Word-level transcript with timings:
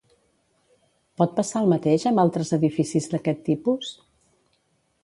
Pot 1.21 1.35
passar 1.41 1.61
el 1.65 1.69
mateix 1.75 2.07
amb 2.13 2.23
altres 2.25 2.53
edificis 2.59 3.13
d'aquest 3.13 3.47
tipus? 3.53 3.95